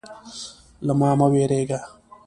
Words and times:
_له 0.85 0.93
ما 0.99 1.09
مه 1.19 1.27
وېرېږه. 1.31 1.79